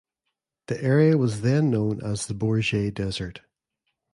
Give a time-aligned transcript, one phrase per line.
[0.65, 3.41] The area was then known as the Bourget Desert.